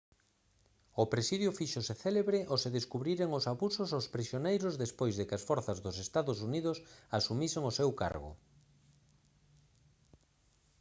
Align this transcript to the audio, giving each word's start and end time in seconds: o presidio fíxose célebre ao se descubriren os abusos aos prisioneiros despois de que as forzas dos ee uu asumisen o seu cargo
o 1.03 1.05
presidio 1.13 1.55
fíxose 1.59 1.93
célebre 2.03 2.39
ao 2.51 2.57
se 2.63 2.69
descubriren 2.77 3.29
os 3.39 3.45
abusos 3.53 3.89
aos 3.91 4.07
prisioneiros 4.15 4.79
despois 4.83 5.13
de 5.15 5.23
que 5.27 5.35
as 5.37 5.45
forzas 5.49 5.77
dos 5.85 5.95
ee 6.01 6.61
uu 6.67 6.73
asumisen 7.17 7.63
o 7.69 7.75
seu 7.79 7.89
cargo 8.01 8.31